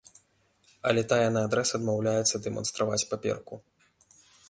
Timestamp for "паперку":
3.15-3.65